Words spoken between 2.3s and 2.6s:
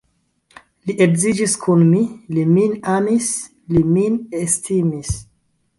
li